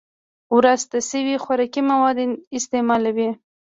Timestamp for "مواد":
1.89-2.17